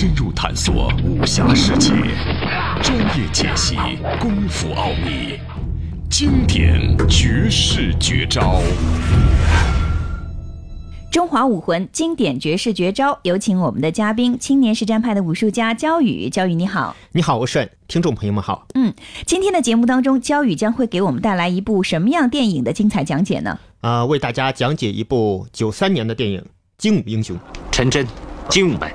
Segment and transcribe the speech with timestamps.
[0.00, 1.90] 深入探索武侠世界，
[2.80, 3.74] 专业解析
[4.20, 5.40] 功夫奥秘，
[6.08, 8.62] 经典绝世绝招。
[11.10, 16.30] 中华武魂经典绝世绝招，有请我们的嘉宾，青年实战派的武术家焦宇。
[16.30, 18.68] 焦宇你好，你好，我顺，听众朋友们好。
[18.76, 18.94] 嗯，
[19.26, 23.58] 今天的节目当中，焦宇将会给我们带来一部什么样电影的精彩讲解呢？
[23.80, 26.40] 啊、为大家讲解一部九三年的电影
[26.78, 27.36] 《精武英雄》。
[27.72, 28.06] 陈真，
[28.48, 28.88] 精武门，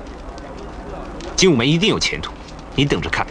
[1.44, 2.32] 精武门一定有前途，
[2.74, 3.26] 你等着看。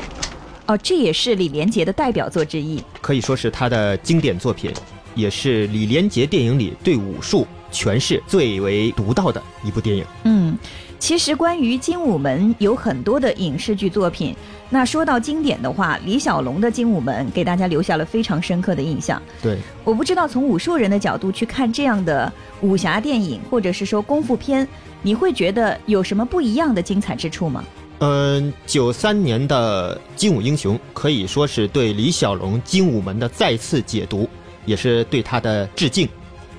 [0.67, 2.79] 哦，这也是李连杰的代表作之一。
[3.01, 4.71] 可以说是他的经典作品，
[5.15, 10.05] 也是李连杰电影里对武术诠释最为独到的一部电影。
[10.25, 10.55] 嗯，
[10.99, 14.35] 其实关于精武门有很多的影视剧作品。
[14.69, 19.19] 那说到经典的话，李小龙的精武门给大家留下了非常深刻的印象。
[19.41, 24.67] 对，我不知道从武术人的角度去看这样的武侠电影，或者是说功夫片，
[25.01, 27.63] 你会觉得有什么不一样的精彩之处吗？
[28.05, 34.27] 嗯，九三年的《精武英雄》可以说是对李小龙精武门的再次解读，
[34.65, 36.05] 也是对他的致敬。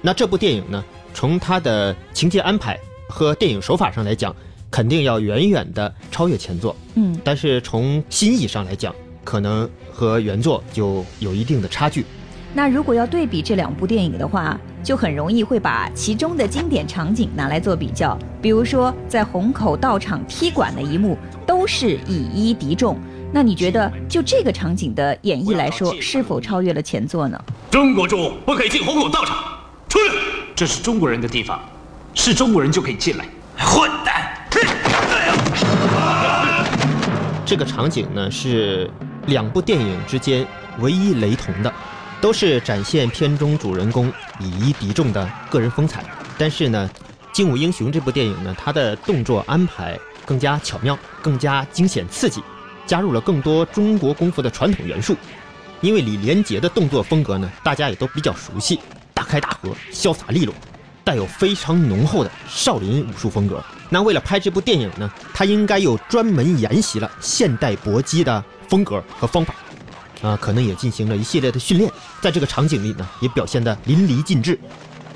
[0.00, 0.82] 那这部电影呢，
[1.12, 4.34] 从它的情节安排和电影手法上来讲，
[4.70, 6.74] 肯定要远远的超越前作。
[6.94, 12.06] 嗯，但是从心意上来讲，可能和原作就有一定的差距。
[12.54, 18.16] 那如果要对比这两部电影的话，就很容易会把其中的经典场景拿来做比较。
[18.42, 22.96] 比如说，在虹口道场踢馆的一幕，都是以一敌众。
[23.32, 27.42] 那你觉得，就这个场景的演绎来说，是否超越了前作呢？
[27.70, 29.38] 中国猪不可以进虹口道场，
[29.88, 30.04] 出去！
[30.54, 31.58] 这是中国人的地方，
[32.14, 33.24] 是中国人就可以进来。
[33.56, 34.12] 混蛋！
[37.46, 38.90] 这个场景呢是
[39.26, 40.46] 两部电影之间
[40.80, 41.72] 唯一雷同的，
[42.24, 46.02] 都是展现片中主人公以一敌众的个人风采。
[46.38, 46.90] 但是呢，
[47.36, 52.42] 《精武英雄》这部电影呢，它的动作安排更加巧妙，更加惊险刺激，
[52.86, 55.14] 加入了更多中国功夫的传统元素。
[55.82, 58.80] 因为李连杰的动作风格呢，大家也都比较熟悉，
[59.12, 60.54] 大开大合，潇洒利落，
[61.04, 63.62] 带有非常浓厚的少林武术风格。
[63.90, 69.54] 那为了拍这部电影呢，他应该又专门研习了现代搏击的风格和方法，
[70.24, 71.92] 啊，可能也进行了一系列的训练，
[72.22, 74.58] 在这个场景里呢，也表现得淋漓尽致。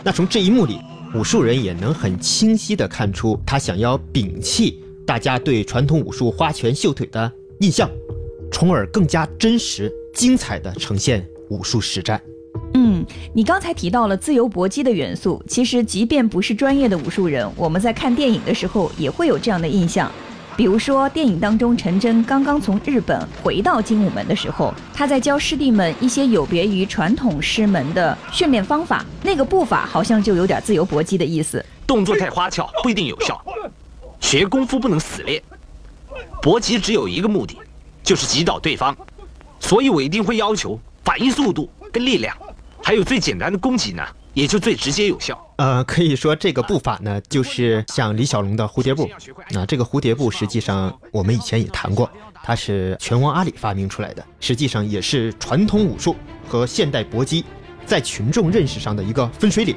[0.04, 0.78] 那从这一幕里，
[1.14, 7.90] 武术人也能很清晰地看出他想要摒弃大家对传统武术花拳绣腿的印象，
[8.52, 12.20] 从而更加真实、精彩地呈现武术实战。
[12.74, 13.02] 嗯，
[13.32, 20.12] 你刚才提到了自由搏击的元素，其实即便不是专业的武术人，我们在看电影的时候也会有这样的印象。
[20.58, 31.64] 比如说，电影当中陈真刚刚从日本回到精武门的时候，他在教师弟们一些有别于传统师门的训练方法，那个步伐好像就有点自由搏击的意思。
[31.86, 33.40] 动作太花俏不一定有效，
[34.18, 35.40] 学功夫不能死练，
[36.42, 37.56] 搏击只有一个目的，
[38.02, 38.92] 就是击倒对方，
[39.60, 42.36] 所以我一定会要求反应速度跟力量，
[42.82, 44.04] 还有最简单的攻击呢，
[44.38, 45.36] 也就最直接有效。
[45.56, 49.10] 呃，可以说这个步法呢，就是像李小龙的蝴蝶步。
[49.50, 52.08] 那、这个蝴蝶步实际上我们以前也谈过，
[52.44, 56.14] 它是拳王阿里发明出来的，实际上也是传统武术
[56.46, 57.44] 和现代搏击
[57.84, 59.74] 在群众认识上的一个分水岭。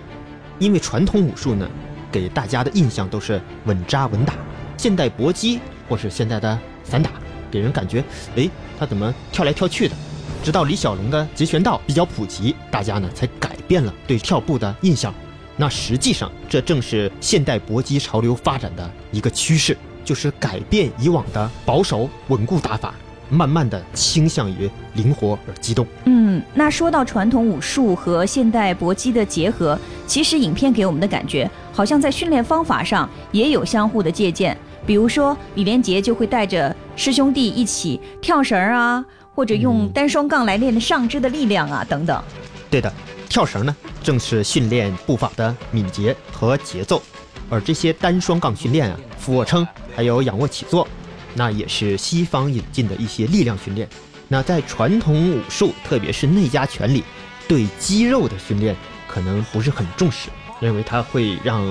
[0.59, 1.67] 因为传统武术呢，
[2.11, 4.35] 给大家的印象都是稳扎稳打，
[4.77, 7.09] 现代搏击或是现代的散打，
[7.49, 8.03] 给人感觉，
[8.35, 8.47] 哎，
[8.77, 9.95] 他怎么跳来跳去的？
[10.43, 15.13] 直到李小龙的截拳道比较普及，大家呢才改变了对跳步的印象。
[15.55, 22.95] 那实际上，这正是现代搏击潮流发展的一个趋势，就是改变以往的保守稳固打法，
[23.29, 25.85] 慢慢的倾向于灵活而机动。
[26.05, 29.77] 嗯，那说到传统武术和现代搏击的结合，
[30.07, 34.57] 其实影片给我们的感觉，好像在训练方法上也有相互的借鉴。
[34.83, 42.21] 比如说，李连杰就会带着师兄弟一起跳绳儿啊，或者用单双杠来练上肢的力量啊，等等。
[42.69, 42.91] 对的，
[43.29, 47.01] 跳绳呢，正是训练步伐的敏捷和节奏，
[47.49, 50.87] 而这些单双杠训练啊，俯卧撑还有仰卧起坐，
[51.33, 53.87] 那也是西方引进的一些力量训练。
[54.27, 57.03] 那在传统武术，特别是内家拳里，
[57.47, 58.75] 对肌肉的训练
[59.07, 60.29] 可能不是很重视，
[60.61, 61.61] 认为它会让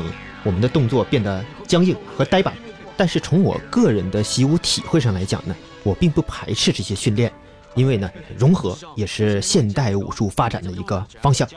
[0.43, 2.55] 我们的动作变得僵硬和呆板。
[2.99, 7.33] 但是从我个人的习武体会上来讲呢，我并不排斥这些训练，
[7.75, 11.49] 因为呢，融合也是现代武术发展的一个方向。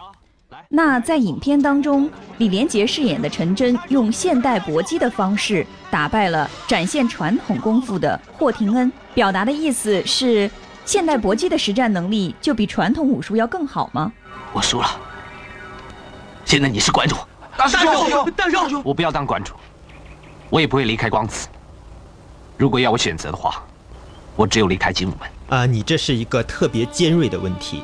[0.69, 10.49] 那在影片当中，李连杰饰演的陈真用现代搏击的方式打败了展现传统功夫的霍廷恩，表达的意思是
[10.85, 14.11] 现代搏击的实战能力就比传统武术要更好吗？
[14.51, 14.87] 我输了，
[16.45, 17.15] 现在你是馆主，
[17.57, 19.53] 大师兄，大师兄，我不要当馆主，
[20.49, 21.47] 我也不会离开光子。
[22.57, 23.63] 如果要我选择的话，
[24.35, 25.29] 我只有离开精武门。
[25.47, 27.83] 啊，你这是一个特别尖锐的问题。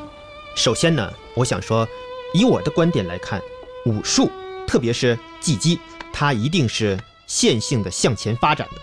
[0.56, 1.86] 首先呢，我想说，
[2.34, 3.40] 以我的观点来看，
[3.86, 4.30] 武术，
[4.66, 5.78] 特别是技击，
[6.12, 8.80] 它一定是线性的向前发展的。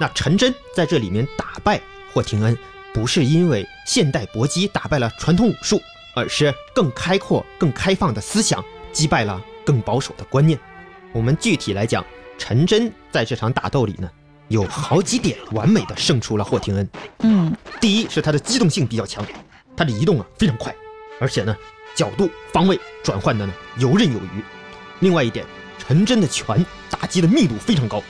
[0.00, 1.80] 那陈真在这里面打败
[2.12, 2.56] 霍廷恩，
[2.92, 5.80] 不是因为现代搏击打败了传统武术，
[6.16, 10.58] 而是更开阔、更开放的思想击败了更保守的观念。
[11.12, 12.04] 我们具体来讲，
[12.38, 14.10] 陈真在这场打斗里呢，
[14.48, 16.88] 有好几点完美的胜出了霍廷恩。
[17.20, 19.24] 嗯，第一是他的机动性比较强，
[19.76, 20.74] 他的移动啊非常快，
[21.20, 21.56] 而且呢
[21.94, 24.44] 角度、方位转换的呢游刃有余。
[25.00, 25.44] 另外一点，
[25.78, 28.02] 陈真的拳打击的密度非常高，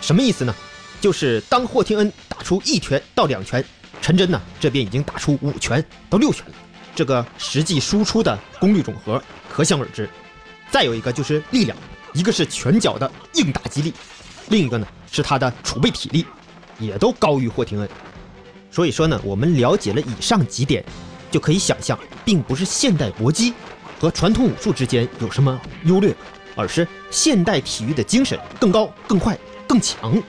[0.00, 0.54] 什么意思呢？
[1.00, 3.64] 就是当霍廷恩打出一拳到两拳，
[4.00, 6.54] 陈真呢这边已经打出五拳到六拳了，
[6.94, 10.08] 这个实际输出的功率总和可想而知。
[10.70, 11.76] 再有一个就是力量，
[12.14, 13.92] 一个是拳脚的硬打击力，
[14.48, 16.24] 另一个呢是他的储备体力，
[16.78, 17.88] 也都高于霍廷恩。
[18.70, 20.84] 所以说呢，我们了解了以上几点，
[21.30, 23.54] 就可以想象，并不是现代搏击
[23.98, 26.14] 和传统武术之间有什么优劣，
[26.54, 30.22] 而是现代体育的精神更高、更快、更强，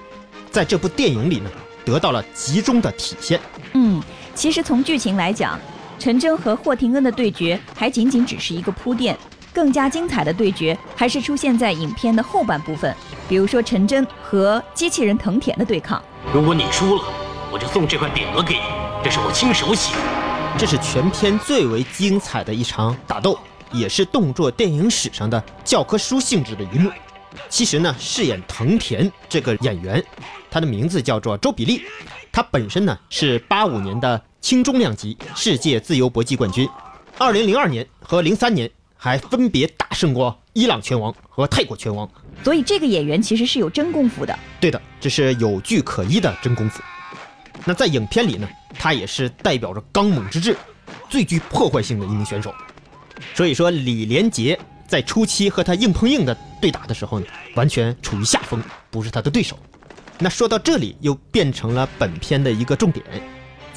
[0.49, 1.49] 在这部电影里呢，
[1.83, 3.39] 得到了集中的体现。
[3.73, 4.01] 嗯，
[4.33, 5.59] 其实从剧情来讲，
[5.99, 9.17] 陈真和霍廷恩的对决还仅仅只是一个铺垫，
[9.57, 12.95] 更加精彩的对决还是出现在影片的后半部分，
[13.27, 15.99] 比如说陈真和机器人藤田的对抗。
[16.31, 17.03] 如果你输了，
[17.51, 18.61] 我就送这块匾额给你，
[19.03, 19.95] 这是我亲手写。
[20.59, 23.35] 这是全片最为精彩的一场打斗，
[23.71, 26.91] 也是动作电影史上的教科书性质的一幕。
[27.49, 30.03] 其实呢，饰演藤田这个演员，
[30.51, 31.81] 他的名字叫做周比利，
[32.31, 36.69] 他本身呢是八五年的轻中量级世界自由搏击冠军，
[37.17, 42.09] 二零零二年和零三年还分别大胜过伊朗拳王和泰国拳王。
[42.43, 44.37] 所以这个演员其实是有真功夫的。
[44.59, 46.81] 对的，这是有据可依的真功夫。
[47.65, 50.55] 那在影片里呢，他也是代表着刚猛之志、
[51.09, 52.53] 最具破坏性的一名选手。
[53.33, 54.57] 所以说，李连杰
[54.87, 59.57] 在初期和他硬碰硬的对打的时候呢，完全处于下风，不是他的对手。
[60.19, 63.03] 那说到这里，又变成了本片的一个重点。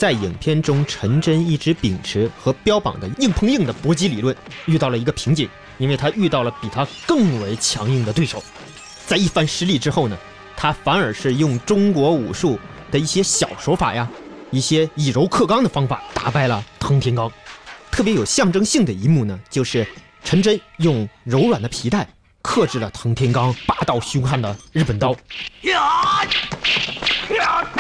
[0.01, 8.43] 在影片中，陈真一直秉持和标榜的硬碰硬的搏击理论，遇到了一个瓶颈，因为他遇到了比他更为强硬的对手。
[9.07, 10.17] 在一番失利之后呢，
[10.57, 12.59] 他反而是用中国武术
[12.91, 14.09] 的一些小手法呀，
[14.51, 17.31] 一些以柔克刚的方法打败了藤田刚。
[17.91, 19.87] 特别有象征性的一幕呢，就是
[20.25, 22.09] 陈真用柔软的皮带
[22.41, 25.15] 克制了藤田刚霸道凶悍的日本刀。
[25.65, 26.25] 呀
[27.37, 27.71] 呀！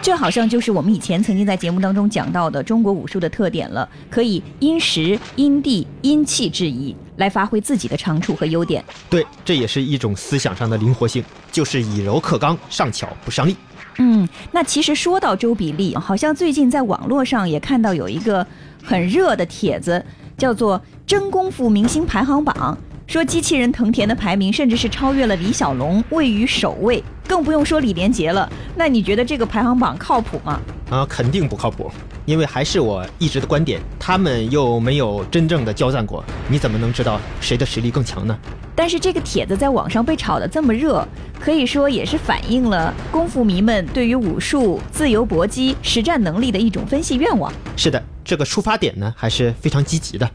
[0.00, 8.84] 这好像就是我们以前曾经在节目当中讲到的中国武术的特点了，可以因时、因地、因气制宜来发挥自己的长处和优点。
[9.08, 11.22] 对，这也是一种思想上的灵活性，
[11.52, 13.56] 就是以柔克刚，上巧不上力。
[13.98, 18.44] 嗯，那其实说到周比利，好像最近在网络上也看到有一个
[18.82, 20.04] 很热的帖子，
[20.36, 22.76] 叫做《真功夫明星排行榜》，
[23.06, 28.50] 说机器人藤田的排名甚至是超越了李小龙，位于首位，更不用说李连杰了。
[28.74, 30.60] 那你觉得这个排行榜靠谱吗？
[30.88, 31.90] 啊，肯定不靠谱，
[32.24, 38.36] 因为还是我一直的观点，他们又没有真正的交战过，你怎么能知道谁的实力更强呢？
[38.74, 41.06] 但是这个帖子在网上被炒得这么热，
[41.38, 47.52] 可以说也是反映了功夫迷们对于武术、自由搏击实战能力的一种分析愿望。
[47.76, 50.30] 是的，这个出发点呢还是非常积极的。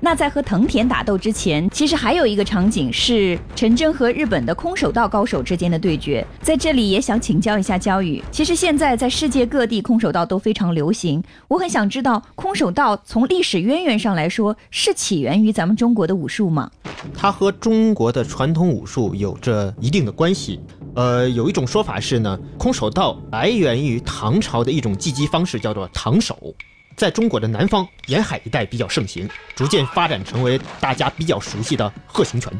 [0.00, 6.26] 那在和藤田打斗之前，其实还有一个场景是陈真和日本的空手道高手之间的对决。
[6.42, 16.70] 在这里也想请教一下焦宇，其实现在在世界各地空手道都非常流行，我很想知道空手道从历史渊源上来说是起源于咱们中国的武术吗？
[17.14, 20.60] 它和中国的传统武术有着一定的关系。
[20.94, 26.54] 呃，有一种说法是呢，空手道来源于唐朝的一种技击方式，叫做唐手，
[26.96, 32.52] 在中国的南方沿海一带比较盛行，逐渐发展成为大家比较熟悉的鹤形拳。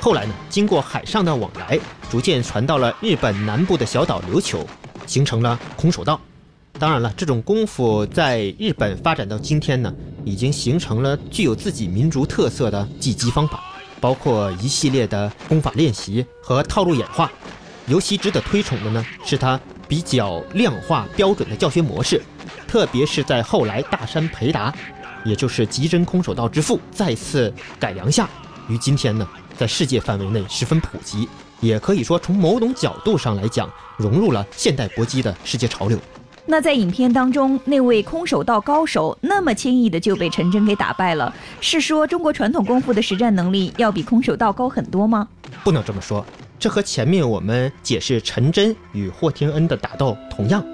[0.00, 1.78] 后来呢，经过海上的往来，
[2.10, 4.66] 逐渐传到了日本南部的小岛琉球，
[5.06, 6.20] 形成了空手道。
[6.78, 9.94] 当然了，这种功夫在日本发展到今天呢，
[10.24, 13.64] 已经形成了具有自己民族特色的技击方法，
[14.00, 17.30] 包括一系列的功法练习和套路演化。
[17.86, 19.60] 尤其值得推崇的呢，是它
[19.94, 22.20] 比较量化标准的教学模式，
[22.66, 24.74] 特别是在后来大山培达，
[25.24, 28.28] 也就是极真空手道之父再次改良下，
[28.68, 29.24] 于今天呢，
[29.56, 31.28] 在世界范围内十分普及，
[31.60, 35.96] 也可以说从某种角度上来讲，融入了现代搏击的世界潮流。
[36.44, 45.28] 那在影片当中，那位空手道高手那么轻易的就被陈真给打败了，是说中国传统功夫的实战能力要比空手道高很多吗？
[45.62, 46.26] 不能这么说，
[46.58, 50.64] 这和前面我们解释陈真与霍廷恩的打斗同样。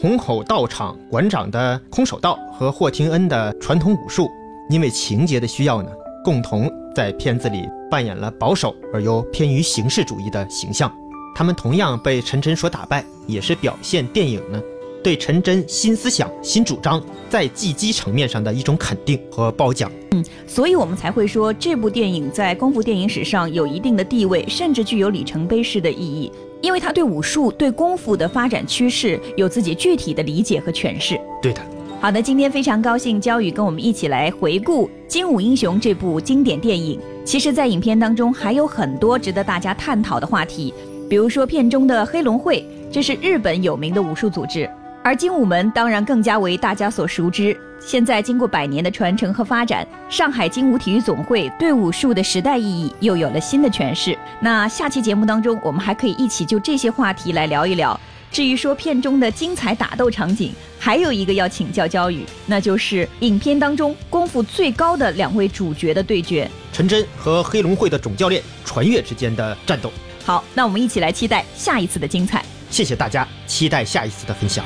[0.00, 4.28] 虹口道场馆长的空手道和霍廷恩的传统武术，
[4.70, 5.90] 因为情节的需要呢，
[6.24, 10.92] 共同在片子里扮演了保守而又偏于形式主义的形象。
[11.34, 14.60] 他们同样被陈真所打败，也是表现电影呢
[15.08, 19.90] 对陈真新思想、新主张在技击层面上的一种肯定和褒奖。
[20.10, 26.30] 嗯，所以我们才会说这部电影在功夫电影史上有一定的地位，甚至具有里程碑式的意义。
[26.60, 31.18] 因为他对武术、对功夫的发展趋势有自己具体的理解和诠释。
[31.40, 31.62] 对的，
[32.02, 37.00] 好的，今天非常高兴焦宇跟我们一起来回顾《精武英雄》这部经典电影。
[37.24, 40.74] 其实，在影片当中还有很多值得大家探讨的话题，
[41.08, 42.62] 比如说片中的黑龙会，
[42.92, 44.68] 这是日本有名的武术组织。
[45.08, 47.58] 而精武门当然更加为大家所熟知。
[47.80, 54.14] 现在经过百年的传承和发展，上海精武体育总会对武术的时代意义又有了新的诠释。
[54.38, 57.98] 那下期节目当中，我们还可以一起就这些话题来聊一聊。
[58.30, 69.90] 至于说片中的精彩打斗场景，还有一个要请教焦宇，那就是影片当中功夫最高的两位主角的对决——陈真和黑龙会的总教练传月之间的战斗。
[70.22, 72.44] 好，那我们一起来期待下一次的精彩。
[72.68, 74.62] 谢谢大家，期待下一次的分享。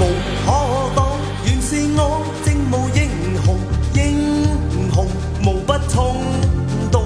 [0.00, 0.02] 无
[0.46, 0.48] 可
[0.96, 0.98] 挡，
[1.44, 2.98] 原是我正无英
[3.44, 3.46] 雄，
[3.94, 3.98] 英
[4.94, 4.96] 雄
[5.44, 6.16] 无不冲
[6.90, 7.04] 动。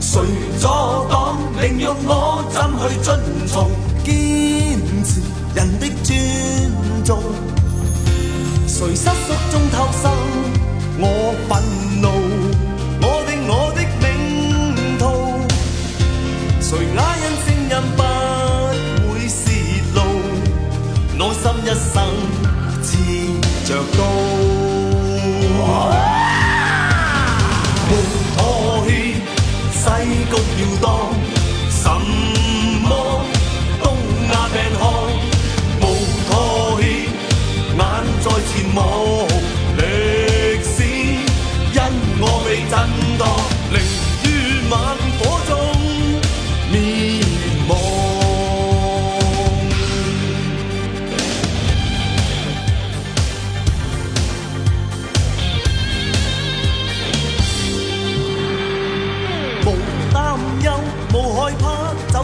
[0.00, 0.22] 谁
[0.60, 0.68] 阻
[1.10, 1.36] 挡？
[1.60, 3.08] 宁让我怎去遵
[3.48, 3.68] 从？
[4.04, 4.12] 坚
[5.04, 5.20] 持
[5.54, 6.10] 人的尊
[7.04, 7.20] 重。
[8.68, 10.10] 谁失足中偷生？
[10.98, 11.50] 我愤
[12.00, 12.06] 怒，
[21.64, 21.94] 一生
[22.82, 22.88] 持
[23.64, 24.00] 着刀，
[27.88, 27.90] 无
[28.36, 28.38] 妥
[28.84, 28.90] 协，
[29.72, 29.80] 世
[30.28, 30.84] 局要当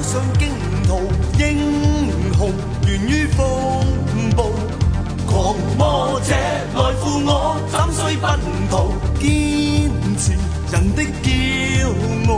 [0.02, 0.48] 上征
[0.86, 0.88] 途。
[1.38, 1.42] 英
[2.36, 2.38] 雄
[2.86, 3.46] 源于风
[4.36, 4.38] 暴，
[5.26, 6.34] 狂魔者
[6.74, 8.26] 来赴我，怎须奔
[8.70, 8.74] 逃？
[9.20, 9.26] 坚
[10.16, 10.32] 持
[10.72, 11.26] 人的骄
[12.28, 12.30] 傲。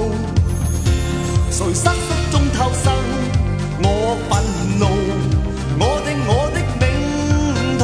[1.51, 1.91] 谁失足
[2.31, 2.93] 中偷生？
[3.83, 3.87] 我
[4.29, 4.31] 愤
[4.79, 4.83] 怒，
[5.79, 6.83] 我定我的命
[7.79, 7.83] 途。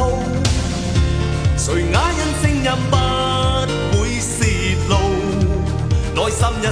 [1.56, 2.94] 谁哑忍声音不
[3.98, 4.38] 会泄
[4.88, 4.92] 露？
[6.14, 6.64] 内心一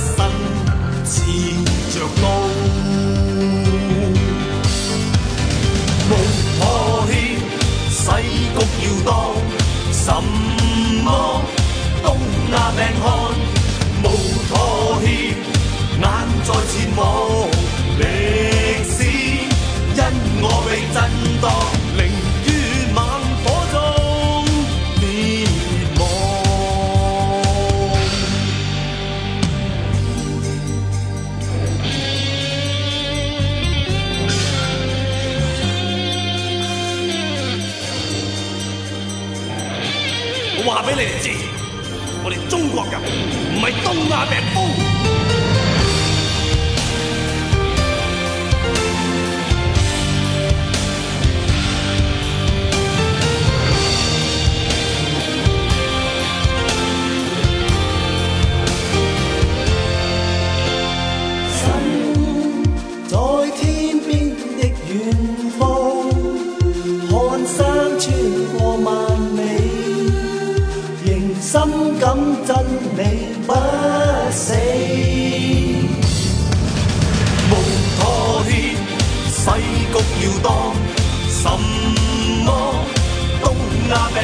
[43.96, 44.10] 唔係
[44.52, 44.93] 東亞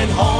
[0.00, 0.39] and home.